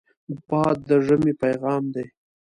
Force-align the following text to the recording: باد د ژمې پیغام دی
باد 0.47 0.77
د 0.87 0.89
ژمې 1.05 1.33
پیغام 1.41 1.83
دی 1.93 2.05